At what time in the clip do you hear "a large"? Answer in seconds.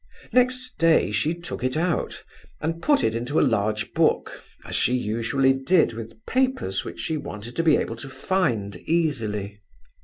3.39-3.93